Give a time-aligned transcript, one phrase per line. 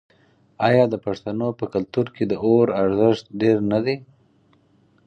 [0.67, 3.97] آیا د پښتنو په کلتور کې د اور ارزښت ډیر نه دی؟